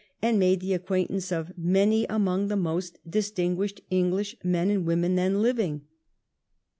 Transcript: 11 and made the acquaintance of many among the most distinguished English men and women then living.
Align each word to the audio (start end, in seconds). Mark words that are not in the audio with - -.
11 0.23 0.27
and 0.33 0.39
made 0.39 0.59
the 0.61 0.73
acquaintance 0.73 1.31
of 1.31 1.55
many 1.55 2.05
among 2.09 2.47
the 2.47 2.55
most 2.55 2.97
distinguished 3.07 3.81
English 3.91 4.35
men 4.43 4.71
and 4.71 4.87
women 4.87 5.13
then 5.13 5.43
living. 5.43 5.81